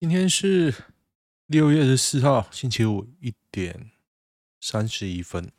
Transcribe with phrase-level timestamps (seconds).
[0.00, 0.72] 今天是
[1.46, 3.90] 六月十四号，星期五，一点
[4.60, 5.50] 三十一分。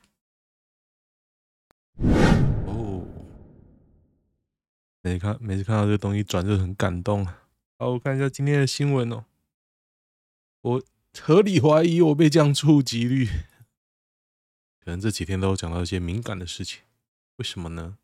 [2.66, 3.06] 哦，
[5.02, 7.26] 每看每次看到这个东西转就很感动。
[7.78, 9.26] 好，我看一下今天的新闻哦。
[10.62, 10.84] 我
[11.20, 13.26] 合理怀疑我被降触及率，
[14.80, 16.84] 可能这几天都讲到一些敏感的事情，
[17.36, 17.98] 为什么呢？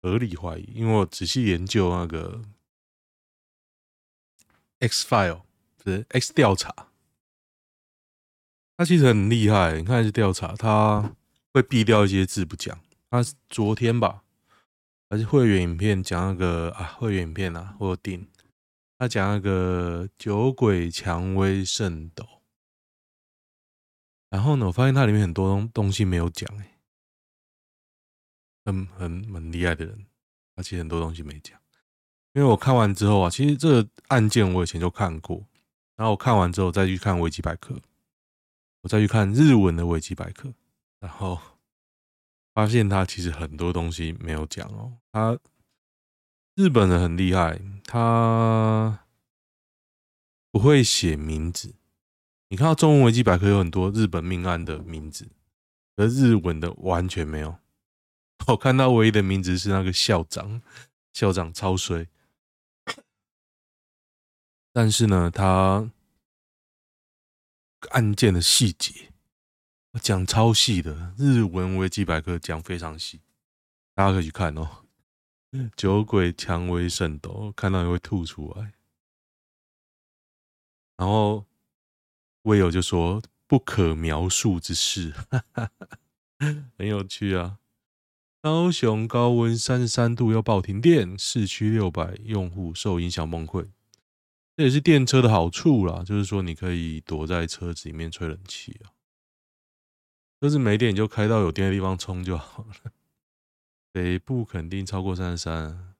[0.00, 2.40] 合理怀疑，因为我仔细研究那个。
[4.80, 5.42] X file
[5.84, 6.88] 是 X 调查，
[8.76, 9.76] 他其实很厉害。
[9.76, 11.14] 你看，是调查，他
[11.52, 12.78] 会避掉一些字不讲。
[13.10, 14.22] 他昨天吧，
[15.10, 18.28] 还是会员影片讲那个啊，会员影片啊，我有订。
[18.98, 22.42] 他讲那个酒鬼蔷薇圣斗，
[24.28, 26.78] 然后呢，我发现它里面很多东西没有讲，哎，
[28.64, 30.06] 很很很厉害的人，
[30.54, 31.60] 他其实很多东西没讲。
[32.38, 35.44] 因为我看完之后啊，其实这个案件我以前就看过，
[35.96, 37.74] 然后我看完之后再去看维基百科，
[38.82, 40.54] 我再去看日文的维基百科，
[41.00, 41.36] 然后
[42.54, 44.92] 发现他其实很多东西没有讲哦。
[45.10, 45.36] 他
[46.54, 49.00] 日本人很厉害，他
[50.52, 51.74] 不会写名字。
[52.50, 55.28] 你看到中文维基百科有很多日本命案的名字，
[55.96, 57.56] 而日文的完全没有。
[58.46, 60.62] 我看到唯一的名字是那个校长，
[61.12, 62.06] 校长超衰。
[64.72, 65.90] 但是呢，他
[67.90, 69.12] 案件的细节
[70.00, 73.20] 讲超细的，日文维基百科讲非常细，
[73.94, 74.84] 大家可以去看哦。
[75.74, 78.74] 酒鬼蔷薇圣斗，看到你会吐出来。
[80.98, 81.46] 然后
[82.42, 85.70] 魏友就说：“不可描述之事，哈哈哈
[86.76, 87.58] 很有趣啊。”
[88.42, 93.68] 高雄高温三十三度要报停电，市区六百用户受影响崩溃。
[94.58, 98.90] 这也是电车的好处啦，就是说你可以躲在车子里面吹冷气啊。
[100.40, 102.92] 车子没电，你就开到有电的地方充就好了。
[103.92, 105.94] 北部肯定超过三十三。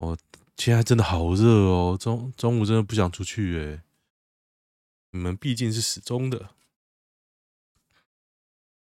[0.00, 0.18] 哦，
[0.58, 3.80] 现在真的好热哦，中中午真的不想出去诶。
[5.12, 6.50] 你们毕竟是始终的。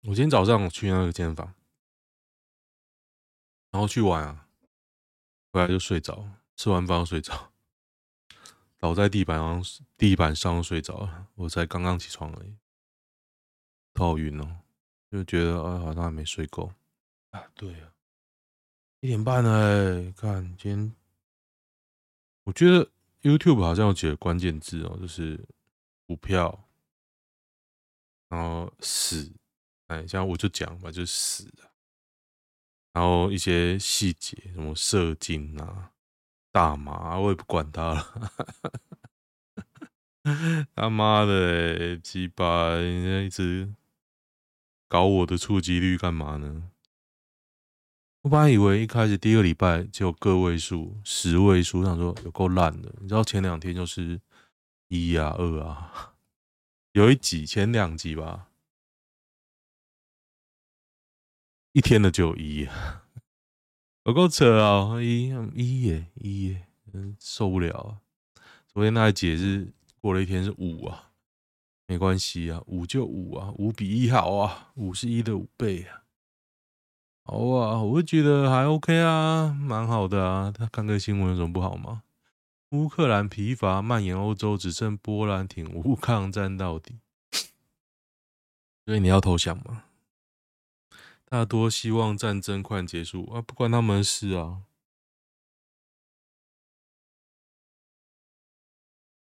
[0.01, 1.55] 我今天早上去那个健身房，
[3.71, 4.47] 然后去玩啊，
[5.51, 7.48] 回来就睡着，吃完饭就睡着。
[8.79, 11.27] 倒在地板上，地板上睡着了。
[11.35, 12.55] 我才刚刚起床而已，
[13.93, 14.61] 头好晕哦，
[15.11, 16.71] 就觉得啊，好像还没睡够
[17.31, 17.43] 啊。
[17.55, 17.91] 对啊，
[19.01, 20.95] 一点半了哎，看今天，
[22.45, 22.89] 我觉得
[23.21, 25.37] YouTube 好像有几个关键字哦，就是
[26.07, 26.63] 股票，
[28.29, 29.29] 然后死，
[29.87, 31.53] 哎，像我就讲吧，就是死，
[32.93, 35.91] 然后一些细节，什么射精啊。
[36.51, 38.31] 大麻，我也不管他了。
[40.75, 43.73] 他妈的，鸡巴，人家一直
[44.87, 46.71] 搞我的触及率干嘛呢？
[48.21, 52.93] 我本来以为一开始第一个礼拜就有个位数、十位数，想说有够烂的。
[52.99, 54.19] 你知道前两天就是
[54.89, 56.15] 一啊、二啊，
[56.91, 58.49] 有一集前两集吧，
[61.71, 62.67] 一天的就有一。
[64.09, 64.99] 有够扯啊！
[64.99, 68.01] 一一耶一耶，嗯，受不了啊！
[68.65, 69.71] 昨天那一节是
[70.01, 71.11] 过了一天是五啊，
[71.85, 76.01] 没关系啊，五就五啊，五比一好啊，五是一的五倍啊，
[77.23, 80.51] 好啊，我觉得还 OK 啊，蛮好的啊。
[80.51, 82.01] 他看个新闻有什么不好吗？
[82.71, 86.95] 乌克兰疲乏蔓延欧洲，只剩波兰挺乌抗战到底。
[88.87, 89.83] 所以你要投降吗？
[91.29, 94.63] 大多希望战争快结束啊，不关他们事啊。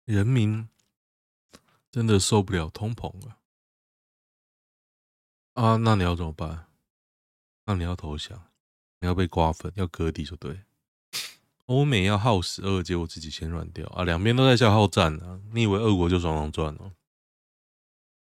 [0.05, 0.69] 人民
[1.89, 3.39] 真的受不了通膨了
[5.55, 5.77] 啊！
[5.77, 6.67] 那你要怎么办？
[7.65, 8.51] 那你要投降，
[8.99, 10.63] 你要被瓜分，要割地就对。
[11.65, 14.03] 欧美要耗死二，结果自己先软掉啊！
[14.03, 15.41] 两边都在消耗战啊！
[15.51, 16.93] 你以为俄国就双双赚哦？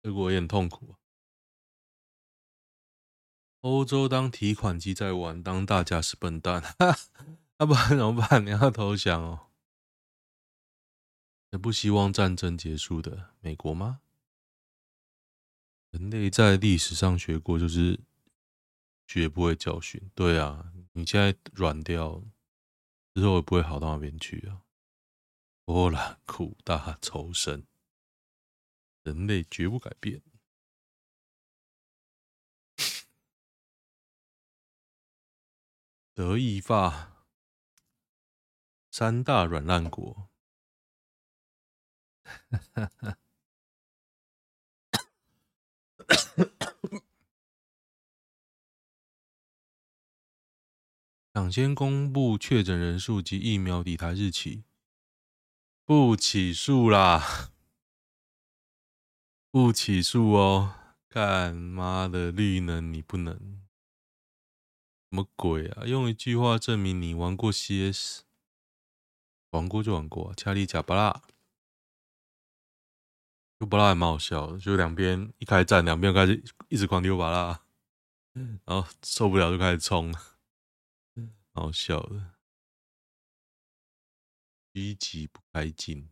[0.04, 0.97] 俄国也很痛苦啊。
[3.62, 6.98] 欧洲当提款机在玩，当大家是笨蛋，哈，
[7.60, 8.46] 要不然怎么办？
[8.46, 9.48] 你要投降哦？
[11.52, 14.02] 也不希望战争结束的美国吗？
[15.92, 18.00] 人类在历史上学过，就是
[19.08, 20.12] 绝不会教训。
[20.14, 22.24] 对啊，你现在软掉
[23.16, 24.62] 之后，也不会好到哪边去啊！
[25.66, 27.66] 波澜苦大仇深，
[29.04, 30.22] 人类绝不改变。
[36.18, 37.24] 德意法
[38.90, 40.32] 三大软烂国。
[51.36, 54.64] 抢先公布确诊人数及疫苗抵台日期，
[55.86, 57.52] 不起诉啦，
[59.52, 60.96] 不起诉哦！
[61.08, 63.67] 干妈的绿能你不能，
[65.10, 65.86] 什么鬼啊？
[65.86, 68.24] 用一句话证明你玩过 CS，
[69.52, 71.22] 玩过就玩过，啊恰里假巴拉，
[73.58, 77.64] 丢巴拉还蛮好笑的，就两边一开战，两边开始一直狂丢巴拉，
[78.34, 80.14] 然后受不了就开始冲。
[81.54, 82.36] 好笑的，
[84.74, 86.08] 积极不开进。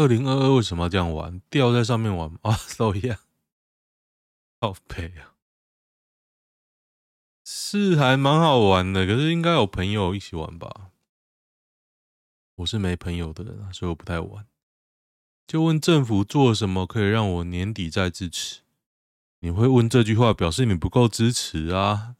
[0.00, 1.42] 二零二二为什么要这样玩？
[1.50, 3.18] 吊在上面玩 啊，都一样，
[4.58, 5.34] 好配啊！
[7.44, 10.90] 是还蛮好玩的，可是应该有朋友一起玩吧？
[12.56, 14.46] 我是没朋友的人，所以我不太玩。
[15.46, 18.60] 就问政府做什么可以让我年底再支持？
[19.40, 22.16] 你会问这句话，表示你不够支持啊。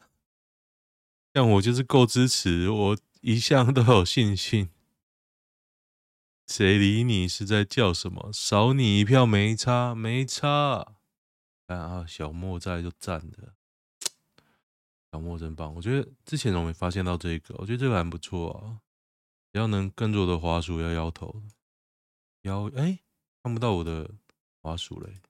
[1.33, 4.69] 像我就是够支持，我一向都有信心。
[6.51, 8.29] 谁理你是在叫什么？
[8.33, 10.95] 少你一票没差，没差。
[11.67, 13.53] 啊，小莫在就站的，
[15.09, 15.73] 小莫真棒。
[15.73, 18.81] 我觉得之前我没发现到这个，我觉得这个还不错啊。
[19.53, 21.41] 只要能跟着我的滑鼠摇摇头，
[22.41, 22.99] 摇哎、欸，
[23.41, 24.11] 看不到我的
[24.61, 25.21] 滑鼠嘞，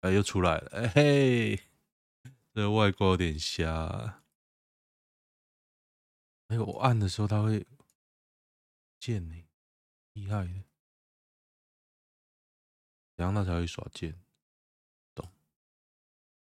[0.00, 1.60] 哎、又出来了，哎、嘿，
[2.54, 4.22] 这外挂有点瞎，
[6.48, 7.66] 哎，我按的时候它会
[8.98, 9.45] 见你，
[10.16, 10.64] 厉害的，
[13.16, 14.18] 然后它才会耍键，
[15.14, 15.30] 懂？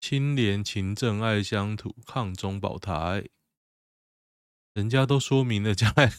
[0.00, 3.28] 清廉勤政爱乡土，抗中保台。
[4.72, 6.10] 人家都说明了，将来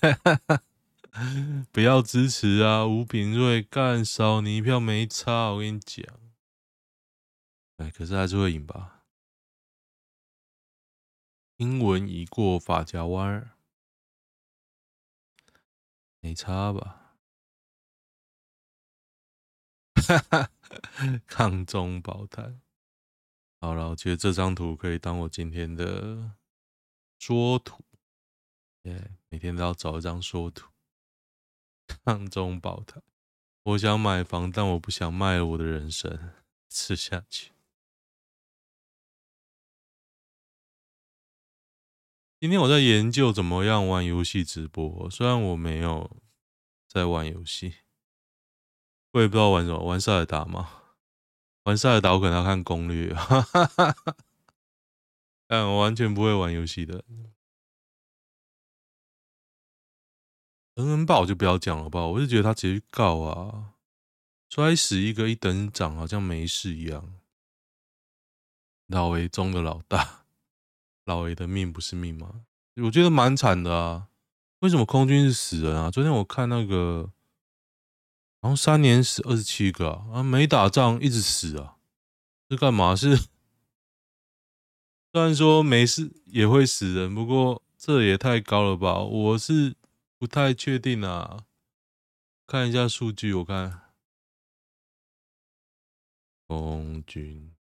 [1.74, 2.88] 不要支持啊！
[2.88, 6.06] 吴秉叡干少你一票没差，我跟你讲。
[7.78, 9.04] 哎，可是还是会赢吧？
[11.58, 13.52] 英文已过发夹弯，
[16.22, 17.01] 没差吧？
[21.28, 22.56] 抗中保台。
[23.60, 26.32] 好了，我觉得这张图可以当我今天的
[27.20, 27.84] 说图。
[28.84, 30.72] 耶每天都要找一张说图，
[32.04, 33.02] 抗中保台。
[33.64, 36.34] 我想买房，但我不想卖了我的人生，
[36.68, 37.52] 吃下去。
[42.40, 46.18] 今天我在研究怎么样玩游戏直播，虽然我没有
[46.88, 47.76] 在玩游戏，
[49.12, 50.70] 我也不知道玩什么，玩塞尔达吗？
[51.64, 54.16] 玩塞尔达我可能要看攻略，哈哈哈哈，
[55.48, 57.04] 但我完全不会玩游戏的。
[60.76, 63.74] 恩恩爸我就不要讲了吧，我就觉得他直接去告啊，
[64.50, 67.14] 摔死一个一等奖好像没事一样。
[68.88, 70.26] 老维中的老大，
[71.06, 72.46] 老维的命不是命吗？
[72.78, 74.08] 我觉得蛮惨的啊。
[74.60, 75.92] 为什么空军是死人啊？
[75.92, 77.12] 昨天我看那个，
[78.42, 81.78] 然后三年死二十七个啊，没打仗一直死啊，
[82.50, 82.96] 是干嘛？
[82.96, 83.16] 是
[85.14, 89.00] 虽然说没事也会死人，不过这也太高了吧？
[89.00, 89.76] 我是。
[90.22, 91.48] 不太确定啊，
[92.46, 93.34] 看一下数据。
[93.34, 93.92] 我看
[96.48, 97.56] 空军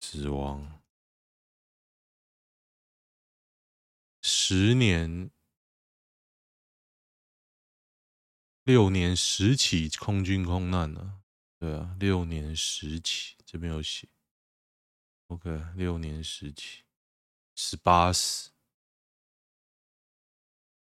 [0.00, 0.71] 死亡
[4.22, 5.30] 十年
[8.62, 11.18] 六年十起空军空难呢、啊？
[11.58, 14.08] 对啊，六年十起，这边有写。
[15.26, 16.84] OK，六年十起，
[17.56, 18.50] 十八死。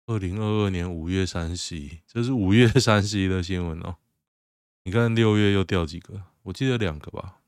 [0.05, 3.97] 二零二二年五月三十一，这是五月三十一的新闻哦。
[4.83, 6.27] 你看六月又掉几个？
[6.43, 7.40] 我记得两个吧。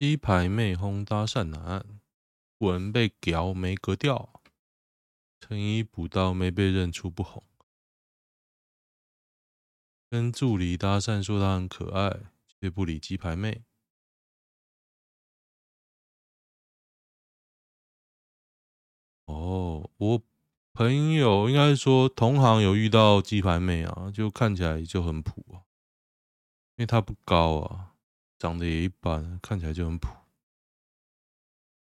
[0.00, 2.00] 鸡排妹轰搭讪男，
[2.56, 4.40] 文被屌没格调，
[5.38, 7.44] 成衣补刀没被认出不红。
[10.08, 13.62] 跟助理搭讪说他很可爱，却不理鸡排妹。
[19.26, 20.22] 哦，我
[20.72, 25.68] 朋友应该说同行有遇到鸡排妹啊，就看起来就很普啊，
[26.76, 27.89] 因为她不高啊，
[28.40, 30.08] 长得也一般，看起来就很普。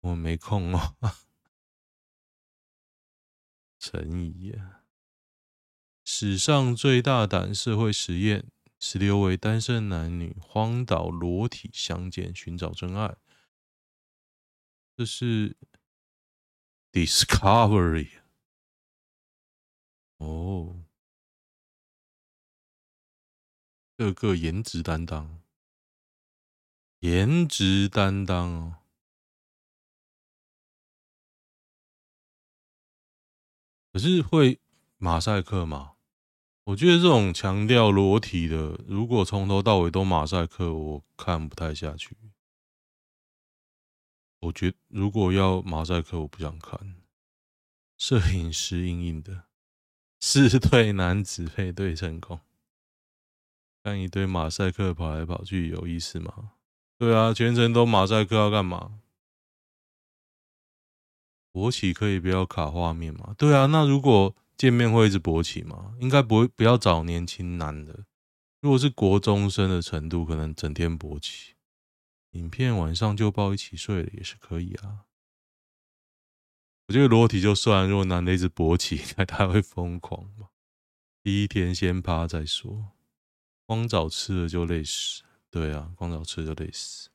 [0.00, 0.96] 我没空哦。
[3.78, 4.86] 陈怡啊，
[6.02, 13.18] 史上最大胆社会实验：十六位单身男女荒岛裸体相见，寻找真爱。
[14.96, 15.58] 这是
[16.90, 18.12] Discovery
[20.16, 20.86] 哦，
[23.94, 25.42] 各个颜值担当，
[27.06, 28.78] 颜值担当哦。
[33.92, 34.58] 可是会
[34.98, 35.92] 马赛克吗？
[36.64, 42.16] 我觉得这种强调裸体的，如果从头到尾都马赛克，我看不太下去。
[44.40, 46.96] 我觉如果要马赛克，我不想看。
[47.96, 49.44] 摄影师硬硬的，
[50.18, 52.40] 四对男子配对成功，
[53.84, 56.54] 看一堆马赛克跑来跑去有意思吗？
[56.98, 59.00] 对啊，全程都马赛克要干嘛？
[61.52, 63.34] 勃起可以不要卡画面吗？
[63.36, 65.94] 对啊，那如果见面会一直勃起吗？
[66.00, 68.04] 应该不会，不要找年轻男的。
[68.60, 71.54] 如果是国中生的程度，可能整天勃起。
[72.32, 75.04] 影片晚上就抱一起睡了也是可以啊。
[76.88, 80.48] 我觉得裸体就算，如果男的一直勃起，应 该他会疯狂吧？
[81.22, 82.92] 第一天先趴再说，
[83.66, 85.22] 光早吃了就累死。
[85.50, 87.10] 对啊，光找吃就累死。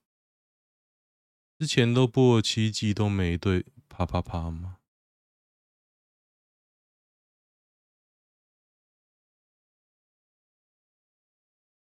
[1.60, 3.66] 之前都播了七季都没对。
[3.94, 4.78] 啪啪啪吗？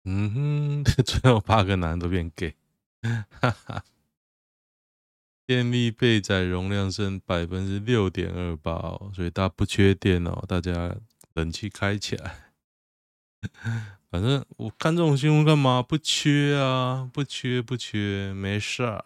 [0.03, 2.55] 嗯哼， 最后八个男的都变 gay，
[3.03, 3.85] 哈哈。
[5.45, 10.97] 电力备载容量剩百分之六点二八哦，所以大家不缺电哦，大家
[11.33, 12.51] 冷气开起来。
[14.11, 15.81] 反正我看这种新闻干嘛？
[15.81, 19.05] 不缺啊，不缺不缺，没事儿。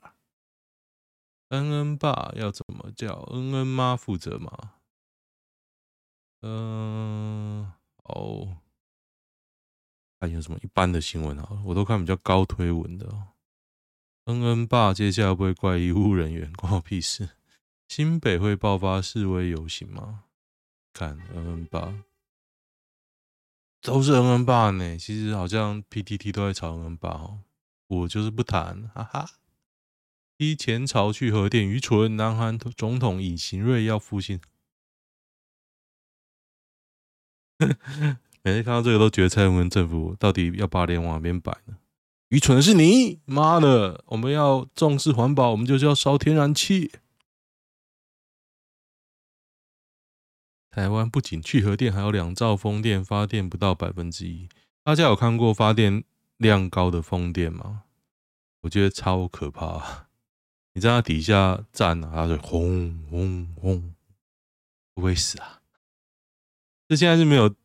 [1.49, 3.13] 恩恩爸要怎么叫？
[3.31, 4.73] 恩恩妈负责吗？
[6.41, 7.71] 嗯，
[8.03, 8.57] 哦，
[10.19, 11.61] 还有什么一般的新闻啊？
[11.65, 13.07] 我都看比较高推文的。
[14.25, 16.51] 恩恩爸接下来不会怪医务人员？
[16.57, 17.29] 关我屁事！
[17.87, 20.23] 新北会爆发示威游行吗？
[20.93, 21.93] 看恩恩爸，
[23.85, 24.97] 都是恩恩爸呢。
[24.97, 27.39] 其实好像 PTT 都在炒恩恩爸哦，
[27.87, 29.29] 我就是不谈，哈哈。
[30.37, 34.41] 一前朝去核电愚蠢，南韩总统尹锡悦要复兴。
[38.43, 41.77] 每次看到这个都觉得蔡英文政府到底要把脸往哪边摆呢？
[42.29, 44.03] 愚蠢的是你，妈的！
[44.07, 46.91] 我们要重视环保，我们就是要烧天然气。
[50.75, 54.49] 台湾不仅去核电，还有两兆风电发电不到百分之一。
[54.83, 56.03] 大家有看过发电
[56.35, 57.83] 量高的风电吗？
[58.59, 60.09] 我觉得超可怕。
[60.73, 63.95] 你在它底下站啊，它就轰轰轰，
[64.93, 65.61] 不会死啊？
[66.89, 67.55] 这现在是没有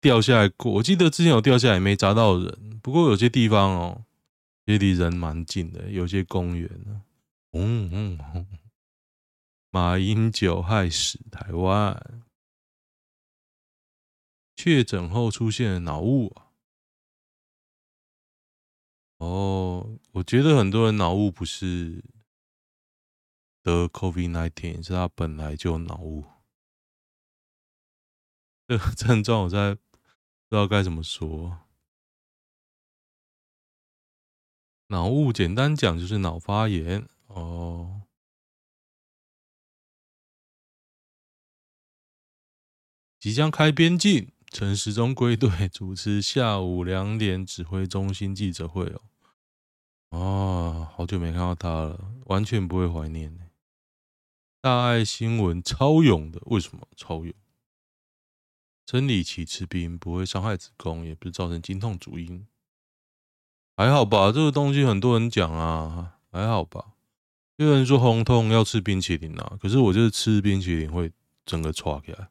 [0.00, 0.74] 掉下来过。
[0.74, 2.78] 我记得之前有掉下来，没砸到人。
[2.80, 4.04] 不过有些地方哦，
[4.66, 7.02] 也离人蛮近的，有些公园呢。
[7.50, 8.46] 轰轰轰！
[9.72, 12.22] 马英九害死台湾，
[14.56, 16.34] 确诊后出现脑雾。
[19.18, 22.02] 哦，我觉得很多人脑雾不是。
[23.62, 26.24] 得 COVID-19 是他本来就脑雾，
[28.68, 29.80] 这个症状我在不
[30.48, 31.66] 知道该怎么说。
[34.86, 38.02] 脑雾简单讲就是脑发炎哦。
[43.18, 49.02] 即将开边境，陈时中归队 主持下午两点指挥中心记者会哦。
[50.08, 53.38] 哦，好久没看到他了，完全不会怀念。
[54.62, 57.34] 大爱新闻超勇的，为什么超勇？
[58.86, 62.46] 生理期吃冰不会伤害子宫，也不是造成经痛主因，
[63.76, 64.32] 还好吧？
[64.32, 66.94] 这个东西很多人讲啊，还好吧？
[67.56, 71.12] 有人说红痛要吃冰淇淋啊，可是我就是吃冰淇淋会
[71.44, 72.30] 整个剉起来，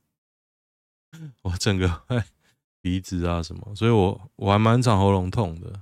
[1.44, 2.26] 我整个哎
[2.82, 5.82] 鼻子啊什么，所以我我还蛮常喉咙痛的，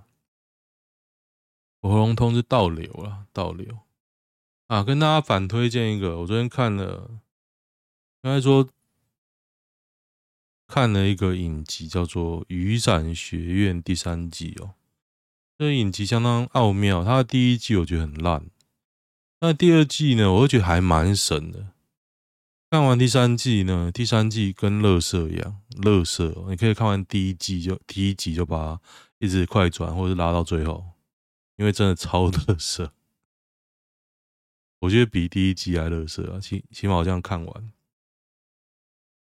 [1.81, 3.79] 我喉咙痛是倒流啊，倒流。
[4.67, 7.09] 啊，跟大家反推荐一个，我昨天看了，
[8.21, 8.67] 应该说
[10.65, 14.73] 看了一个影集，叫做《雨伞学院》第三季哦。
[15.57, 18.49] 这个影集相当奥妙，它的第一季我觉得很烂，
[19.41, 21.72] 那第二季呢，我会觉得还蛮神的。
[22.73, 28.81] 看完第三季呢，第三季跟乐色一样，乐色，你可以看完第一季就第一集就把
[29.19, 30.83] 一直快转，或者是拉到最后，
[31.57, 32.91] 因为真的超乐色。
[34.79, 37.71] 我觉得比第一季还乐色啊，起起码我这样看完。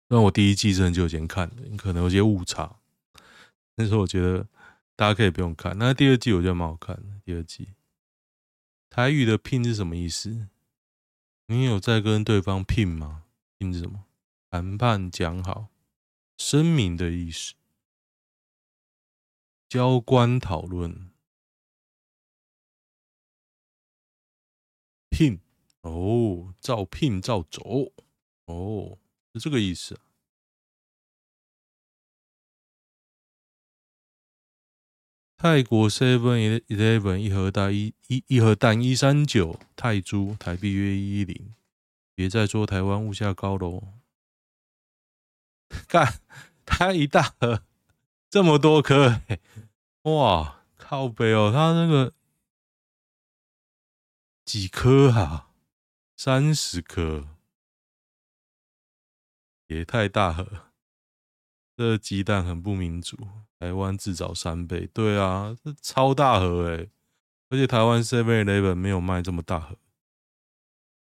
[0.09, 2.75] 但我第一季是很久以前看的，可能有些误差。
[3.77, 4.45] 但是我觉得
[4.97, 5.77] 大家可以不用看。
[5.77, 7.03] 那第二季我觉得蛮好看的。
[7.23, 7.69] 第二季
[8.89, 10.49] 台语的“拼”是什么意思？
[11.45, 13.23] 你有在跟对方拼吗？
[13.57, 14.05] 拼是什么？
[14.49, 15.69] 谈判讲好、
[16.37, 17.55] 声明的意思。
[19.67, 21.11] 交关讨论。
[25.09, 25.39] 聘
[25.81, 27.91] 哦，照聘照走
[28.45, 28.99] 哦。
[29.33, 30.01] 是这个意思啊。
[35.35, 41.53] 泰国 Seven Eleven 一盒蛋一一一盒蛋一三九泰铢台币约一一零，
[42.17, 43.93] 别再说台湾物价高喽。
[45.88, 46.19] 看，
[46.65, 47.62] 它一大盒
[48.27, 49.21] 这么多颗，
[50.01, 52.15] 哇，靠背哦，它那个
[54.43, 55.51] 几颗啊？
[56.15, 57.27] 三十颗。
[59.67, 60.71] 也太大盒，
[61.75, 63.15] 这鸡蛋很不民主。
[63.59, 66.89] 台湾至少三倍，对啊，这超大盒哎！
[67.50, 69.77] 而且台湾 Seven Eleven 没有卖这么大盒。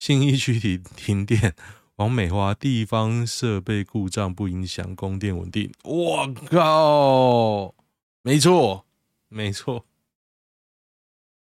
[0.04, 1.56] 信义区停停电，
[1.96, 5.72] 王美花地方设备故障不影响供电稳定。
[5.86, 7.74] 我靠，
[8.22, 8.86] 没错，
[9.30, 9.86] 没错。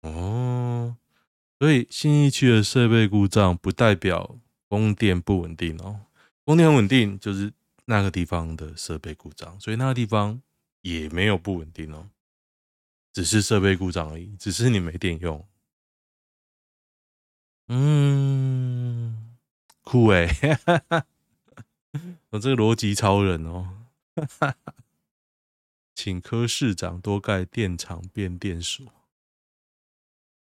[0.03, 0.95] 哦，
[1.59, 4.37] 所以信义区的设备故障不代表
[4.69, 6.01] 供电不稳定哦。
[6.45, 7.51] 供电稳定就是
[7.87, 10.43] 那个地方的设备故障，所以那个地方
[10.83, 12.11] 也没有不稳定哦，
[13.15, 15.47] 只是设备故障而已，只是你没电用。
[17.73, 18.00] 嗯，
[19.91, 20.29] 酷哎，
[22.29, 23.89] 我 这个逻辑超人哦，
[25.97, 28.87] 请柯市长多盖电厂变电所，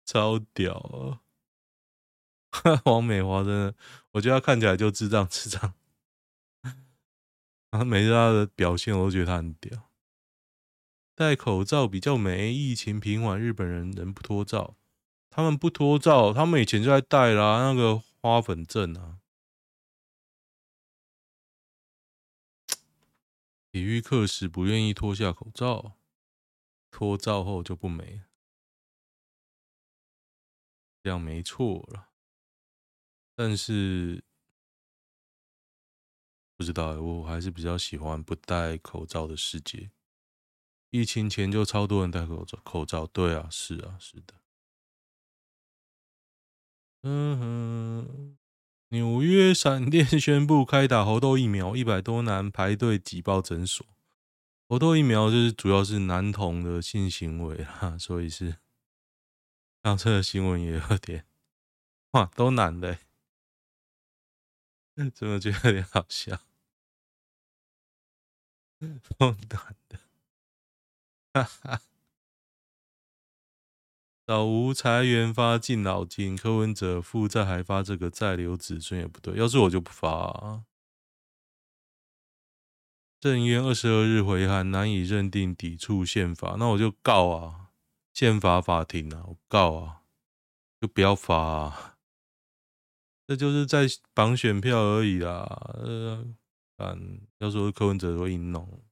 [0.05, 1.19] 超屌哦！
[2.85, 3.75] 王美华真的，
[4.11, 5.73] 我觉得他看起来就智障智障。
[7.71, 9.89] 他 每次他的表现，我都觉得他很屌。
[11.15, 14.75] 戴口罩比较美，疫情平缓，日本人人不脱罩，
[15.31, 19.17] 他们不脱罩，他们以前就在戴啦，那个花粉症啊。
[23.73, 25.97] 体育课时不愿意脱下口罩，
[26.91, 28.21] 脱罩后就不美，
[31.01, 32.11] 这样没错了。
[33.33, 34.23] 但是。
[36.55, 39.89] 不知道，我还是比较喜欢不戴口罩的世界。
[40.91, 44.35] 疫情前就超多人戴口罩，口罩，对啊，是啊，是的。
[47.01, 48.37] 嗯哼，
[48.93, 53.83] 纽约闪电宣布开打猴痘疫苗，一百多男排队挤爆诊所。
[54.67, 58.57] 猴痘疫苗就是主要是男童的性行为啦， 所以是，
[59.81, 61.25] 上车的新闻也有点，
[62.11, 62.99] 哇，都男的，
[65.11, 66.39] 怎么觉得有点好笑？
[69.17, 69.99] 疯短的，
[71.33, 71.81] 哈哈！
[74.25, 79.35] 老吴裁员发敬老金，柯文哲负债还发这个再留子孙也不对。
[79.35, 80.63] 要是我就不发啊。
[83.19, 87.71] 政院二十二日回函难以认定抵触宪法，那我就告啊，
[88.13, 90.01] 宪法法庭啊，我告啊，
[90.79, 91.97] 就不要发啊。
[93.25, 95.45] 这就是在绑选票而已啦。
[95.75, 96.35] 呃。
[96.77, 98.82] 嗯，要说柯文哲会硬弄。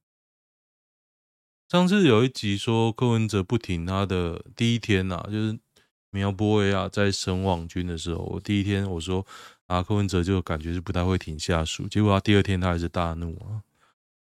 [1.72, 5.58] 上次有一集说柯文哲不挺他的第一天呐、啊，就是
[6.10, 9.26] 苗博雅在省网军的时候，我第一天我说
[9.68, 13.64] 啊，柯文哲就感觉是不太会挺下属，结果他第二天他还是大怒啊，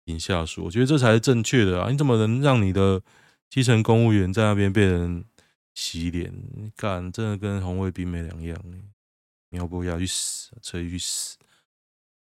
[0.06, 0.66] 挺下属。
[0.66, 1.90] 我觉得这才是正确的啊！
[1.90, 3.02] 你怎么能让你的
[3.50, 5.26] 基层公务员在那边被人
[5.74, 6.32] 洗脸？
[6.76, 8.64] 干，真的跟红卫兵没两样。
[9.50, 11.36] 苗博雅去死，车去死。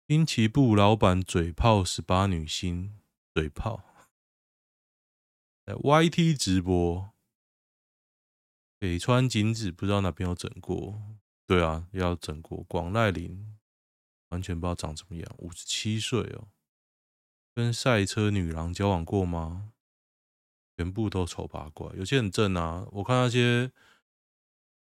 [0.06, 2.92] 滨崎步老板嘴炮十八女星，
[3.34, 3.82] 嘴炮
[5.74, 7.10] YT 直播，
[8.78, 11.00] 北川景子不知道哪边有整过，
[11.46, 12.62] 对啊，要整过。
[12.64, 13.58] 广濑铃
[14.28, 16.48] 完全不知道长什么样，五十七岁哦，
[17.54, 19.72] 跟赛车女郎交往过吗？
[20.76, 23.70] 全部都丑八怪，有些很正啊，我看那些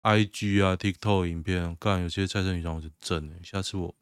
[0.03, 3.95] IG 啊、TikTok 影片，干有些赛车女郎我是正的，下次我。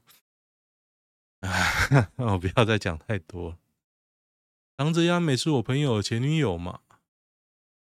[2.17, 3.59] 我不要再讲太多了。
[4.79, 6.83] 唐泽雅美是我朋友的前女友嘛？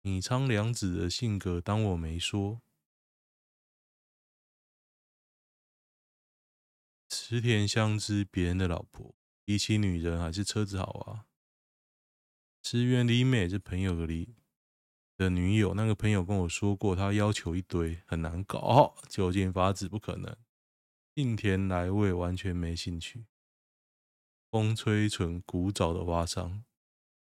[0.03, 2.61] 米仓凉子的性格当我没说。
[7.09, 11.25] 池田香织别人的老婆，比起女人还是车子好啊。
[12.61, 14.35] 池原里美是朋友的，
[15.17, 20.37] 的女友，那个朋友跟我说过，他要求一堆很难搞，酒精法子不可能，
[21.15, 23.25] 幸田来未完全没兴趣，
[24.51, 26.63] 风吹纯古早的花商，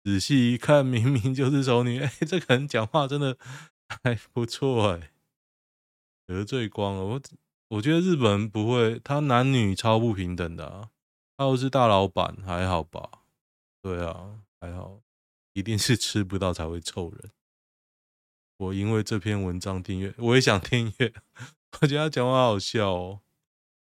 [0.08, 3.38] 仔细一看，明明就是丑女， 哎、这个人讲话真的
[4.02, 5.12] 还不错哎，
[6.26, 7.22] 得罪光了我，
[7.68, 10.92] 我觉得日本人不会，他男女超不平等的啊，
[11.36, 13.24] 他又是大老板，还好吧？
[13.82, 15.02] 对啊，还好，
[15.52, 17.32] 一定是吃不到才会臭人。
[18.56, 21.14] 我因为这篇文章订阅，我也想订阅。
[21.82, 23.20] 我觉得他讲话好笑哦，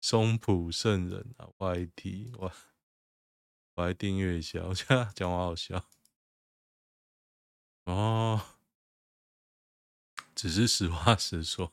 [0.02, 2.52] 松浦圣人啊，YT，我
[3.76, 4.60] 我来订阅一下。
[4.66, 5.82] 我觉得他讲话好笑
[7.84, 8.40] 哦，
[10.34, 11.72] 只是实话实说。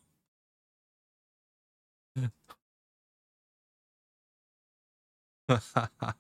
[5.48, 6.18] 哈哈哈，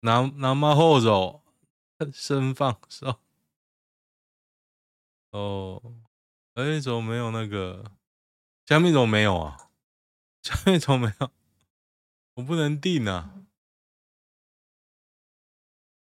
[0.00, 1.42] 那那么厚肉，
[2.12, 3.20] 生放手。
[5.30, 5.82] 哦，
[6.54, 7.96] 哎、怎么没有那个？
[8.66, 9.72] 下面怎么没有啊？
[10.42, 11.32] 下面怎么没有？
[12.34, 13.34] 我不能定啊！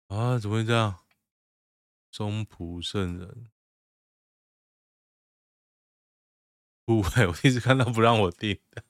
[0.07, 1.04] 啊，怎么会这样？
[2.15, 3.49] 中普圣人，
[6.85, 8.85] 不会，我一直看到不让我订的，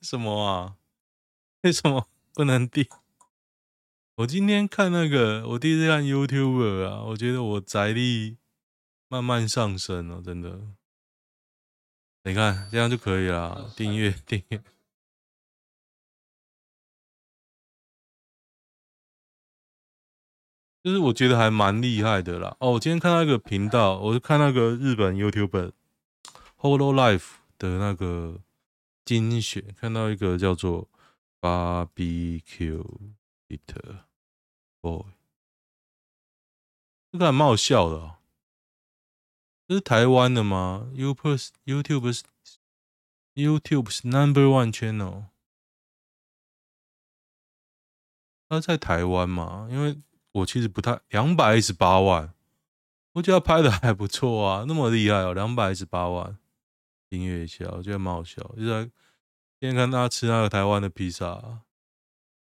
[0.00, 0.76] 什么啊？
[1.62, 2.86] 为什么不能订？
[4.18, 8.36] 我今天看那个，我第一次看 YouTuber 啊，我觉得我宅力。
[9.08, 10.76] 慢慢上升了，真的。
[12.22, 14.62] 你看这样就可以了，订阅订阅，
[20.82, 22.56] 就是我觉得还蛮厉害的啦。
[22.60, 25.72] 哦，我今天看到一个频道，我是看那个日本 YouTuber
[26.58, 28.40] Holo Life 的那个
[29.04, 30.88] 精选，看到一个叫做
[31.40, 33.10] Barbecue
[33.46, 34.04] Bitter
[34.80, 35.04] Boy，
[37.12, 38.16] 这个还蛮好笑的哦。
[39.68, 42.24] 这是台湾的吗？YouTube YouTube 是
[43.34, 45.26] YouTube 是 Number One Channel，
[48.48, 49.68] 他在台湾嘛？
[49.70, 50.00] 因为
[50.32, 52.32] 我其实不太两百一十八万，
[53.14, 56.38] 我觉得拍的还不错啊，那么厉害哦，两百一十八万，
[57.08, 58.40] 订阅一下，我觉得蛮好笑。
[58.56, 58.84] 就在
[59.60, 61.62] 今天看大家吃那个台湾的披萨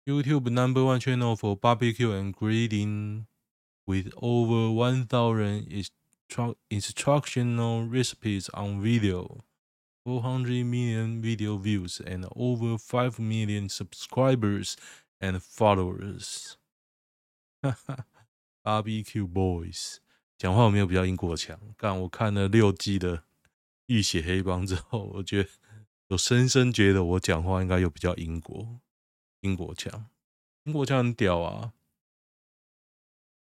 [0.06, 3.26] ，YouTube Number One Channel for Barbecue and Grilling
[3.86, 5.66] with over one thousand
[6.70, 9.40] instructional recipes on video,
[10.06, 14.76] 400 million video views, and over 5 million subscribers
[15.20, 16.59] and followers.
[18.64, 19.98] Barbecue Boys
[20.38, 21.60] 讲话有没有比较英国强？
[21.78, 23.18] 但我看了六季的
[23.88, 25.50] 《浴血黑帮》之后，我觉得
[26.10, 28.80] 我深深觉得我讲话应该有比较英国
[29.42, 30.06] 英国强，
[30.64, 31.74] 英国强很屌啊。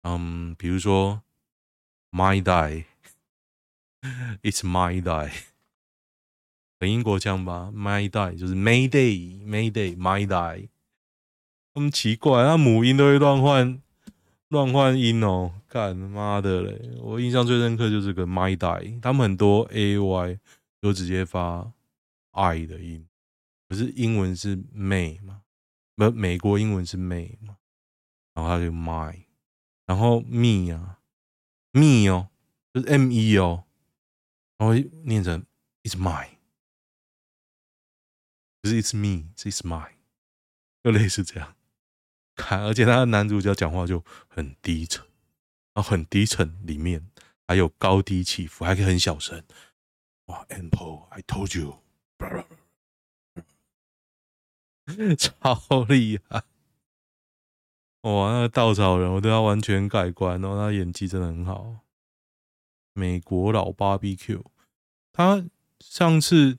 [0.04, 1.24] 嗯，比如说。
[2.16, 2.86] My die,
[4.44, 5.32] it's my die，
[6.80, 10.70] 很英国腔吧？My die 就是 Mayday, Mayday, my die。
[11.74, 13.82] 那么奇怪，那母音都会乱换，
[14.54, 15.52] 乱换音哦！
[15.68, 16.98] 干妈的嘞！
[17.02, 20.40] 我印象最深刻就是个 My die，他们很多 A Y
[20.80, 21.74] 都直接发
[22.32, 23.08] I 的音，
[23.68, 25.42] 可是英文是 May 嘛？
[25.96, 27.58] 不，美国英文是 May 嘛？
[28.34, 29.26] 然后他就 My，
[29.88, 31.00] 然后 Me 啊。
[31.76, 32.30] me 哦，
[32.72, 33.64] 就是 M E 哦，
[34.60, 35.44] 然后念成
[35.82, 36.38] It's mine，
[38.62, 39.96] 不是 It's me，是 It's mine，
[40.84, 41.56] 就类似这样。
[42.36, 45.06] 看，而且他的男主角讲话就很低沉，
[45.74, 47.10] 然后很低沉，里面
[47.48, 49.44] 还有高低起伏，还可以很小声。
[50.26, 51.80] 哇，Apple，I told you，
[55.18, 56.44] 超厉害。
[58.02, 61.78] 哇，那个稻草人，我对他完全改观，然后他演技真的很好。
[62.94, 64.44] 美国老 BBQ，
[65.12, 65.46] 他
[65.80, 66.58] 上次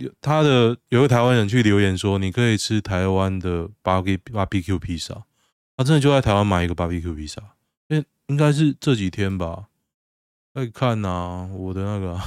[0.00, 5.22] 有他的有个台湾人去留言说，你可以吃台湾的 barbecue pizza，，
[5.76, 7.42] 他真的就在台湾买一个 barbecue 披萨，
[7.88, 9.68] 因为，应该是这几天吧？
[10.54, 12.18] 可以看呐，我的那个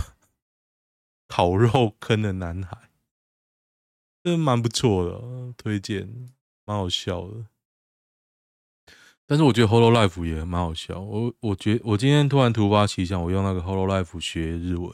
[1.27, 2.77] 烤肉坑的男孩，
[4.23, 6.29] 真蛮不错的，推荐，
[6.65, 7.45] 蛮好笑的。
[9.25, 10.99] 但是我觉得 Hololive 也蛮好笑。
[10.99, 14.93] 我我觉我今天突然突发奇想，我用那个 Hololive 学日文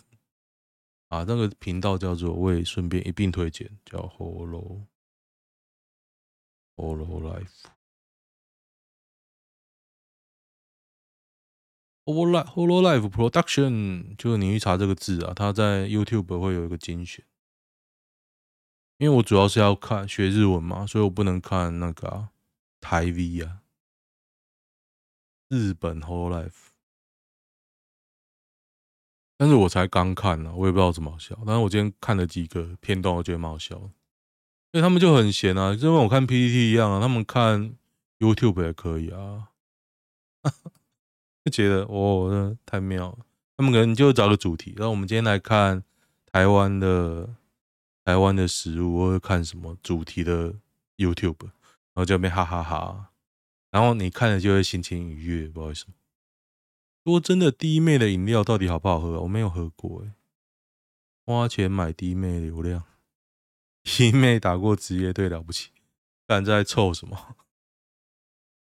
[1.10, 4.86] 啊，那个频道叫做，我也顺便一并推荐，叫 Holo
[6.76, 7.22] Holo
[12.06, 17.26] Life”，Holo Life Holo Life Production，就是你去查这个字啊，它在 YouTube 会有一个精选。
[18.98, 22.32] 因为我主要是要看学日文嘛，所以我不能看那个、啊、
[22.82, 23.63] 台 V 啊。
[25.48, 26.69] 日本 Whole Life，
[29.41, 31.34] 但是我才刚看呢，我也不知道怎么好笑。
[31.45, 33.84] 但是我今天看了几个片段，我觉得蛮好笑的。
[34.71, 37.73] 因为他们就很闲啊，就跟我看 PPT 一样啊，他们看
[38.19, 39.47] YouTube 也可以啊，
[41.45, 43.19] 就觉得哦，那太妙了。
[43.56, 45.86] 他们可能就找个主题，然后我们今天来看
[46.34, 47.30] 台湾的
[48.04, 50.54] 台湾的食物，或者看什么主题的
[50.97, 53.10] YouTube，然后就边哈哈哈哈。
[53.71, 55.93] 然后你看了就会心情愉悦，不知道为什么。
[57.04, 59.22] 说真的，滴妹的饮料到底好不好喝？
[59.22, 60.14] 我没有喝过哎，
[61.26, 62.84] 花钱买滴妹流量，
[63.84, 65.72] 滴妹打过职业队了不起，
[66.28, 67.36] 敢在臭什么？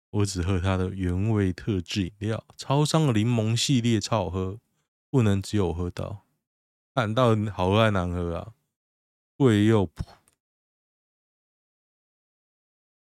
[0.10, 4.60] 我只喝它的原味特制饮料，超商的柠檬系列超好喝，
[5.10, 6.26] 不能只有喝到。
[6.94, 8.54] 看到好喝还难喝啊？
[9.38, 10.04] 贵又普。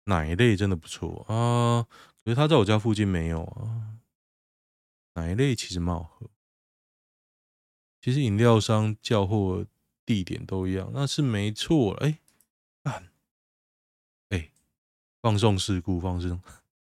[0.05, 1.87] 奶类真的不错啊，
[2.25, 4.02] 可是他在我家附近没有啊。
[5.14, 6.31] 奶类其实蛮好喝，
[8.01, 9.66] 其实饮料商叫货
[10.05, 11.92] 地点都一样，那是没错。
[12.05, 12.18] 哎，
[14.31, 14.51] 哎，
[15.20, 16.40] 放送事故，放送，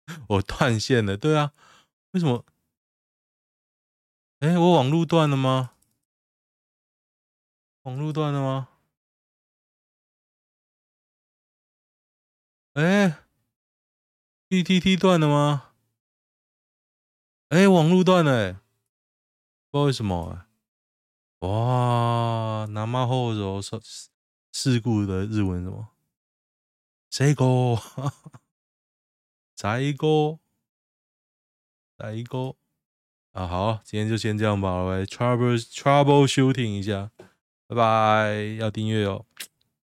[0.28, 1.16] 我断线了。
[1.16, 1.52] 对啊，
[2.12, 2.44] 为什么？
[4.40, 5.72] 哎，我网路断了吗？
[7.82, 8.68] 网路断了吗？
[12.74, 13.24] 哎
[14.48, 15.67] ，PTT 断了吗？
[17.48, 18.52] 哎，网路断了，哎，
[19.70, 20.44] 不知道为什么。
[21.40, 23.80] 哇，那么后头事
[24.52, 25.88] 事故的日文什么？
[27.08, 27.76] 谁哥？
[29.56, 30.38] 谁哥？
[31.98, 32.54] 谁哥？
[33.32, 37.11] 啊，好，今天就先这样吧，来 trouble trouble shooting 一下，
[37.66, 39.24] 拜拜，要订阅哦。